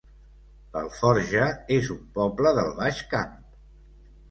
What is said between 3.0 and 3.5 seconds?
Camp